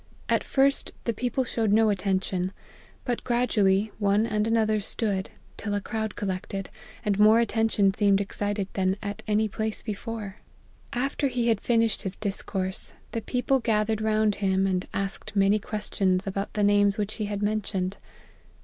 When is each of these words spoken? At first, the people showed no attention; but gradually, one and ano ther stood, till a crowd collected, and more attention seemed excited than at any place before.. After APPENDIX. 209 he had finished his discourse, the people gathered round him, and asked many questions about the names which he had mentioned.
At 0.29 0.43
first, 0.43 0.93
the 1.03 1.13
people 1.13 1.43
showed 1.43 1.71
no 1.71 1.91
attention; 1.91 2.53
but 3.05 3.23
gradually, 3.23 3.91
one 3.99 4.25
and 4.25 4.47
ano 4.47 4.65
ther 4.65 4.79
stood, 4.79 5.29
till 5.57 5.75
a 5.75 5.79
crowd 5.79 6.15
collected, 6.15 6.71
and 7.05 7.19
more 7.19 7.39
attention 7.39 7.93
seemed 7.93 8.19
excited 8.19 8.67
than 8.73 8.97
at 9.03 9.21
any 9.27 9.47
place 9.47 9.83
before.. 9.83 10.37
After 10.91 11.27
APPENDIX. 11.27 11.35
209 11.35 11.43
he 11.43 11.47
had 11.49 11.61
finished 11.61 12.01
his 12.01 12.15
discourse, 12.15 12.93
the 13.11 13.21
people 13.21 13.59
gathered 13.59 14.01
round 14.01 14.33
him, 14.41 14.65
and 14.65 14.87
asked 14.91 15.35
many 15.35 15.59
questions 15.59 16.25
about 16.25 16.53
the 16.53 16.63
names 16.63 16.97
which 16.97 17.17
he 17.17 17.25
had 17.25 17.43
mentioned. 17.43 17.97